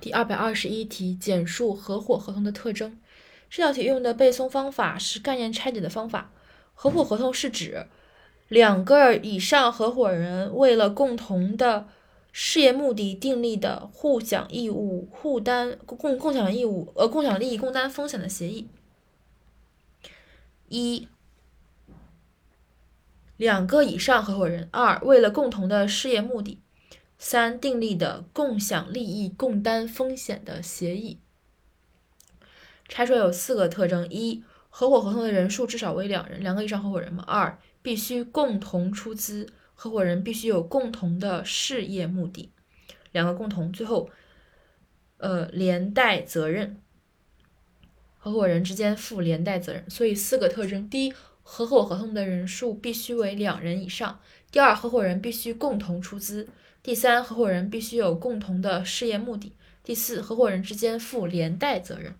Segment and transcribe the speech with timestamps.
[0.00, 2.98] 第二百二十一题，简述合伙合同的特征。
[3.50, 6.30] 这道题用的背诵方法是概念拆解的方法。
[6.74, 7.86] 合伙合同是指
[8.46, 11.88] 两个以上合伙人为了共同的
[12.30, 18.68] 事业目的订立的互享义务、互担共共享义务呃共享利益、共担风险的协议。
[20.68, 21.08] 一，
[23.36, 26.60] 两个以上合伙人；二，为了共同的事业目的。
[27.18, 31.18] 三、订立的共享利益、共担风险的协议。
[32.88, 42.52] 拆出来有四个特征：一、合伙合同的人数至少为两人，两个以上合伙人嘛；二、必须共同出资，合伙人必须有共同的事业目的，
[43.12, 44.08] 两个共同；最后，
[45.18, 46.80] 呃，连带责任，
[48.16, 49.90] 合伙人之间负连带责任。
[49.90, 51.12] 所以四个特征：第一，
[51.50, 54.20] 合伙合同的人数必须为两人以上；
[54.52, 56.46] 第二，合伙人必须共同出资。
[56.82, 59.54] 第三，合伙人必须有共同的事业目的。
[59.82, 62.14] 第四，合伙人之间负连带责任。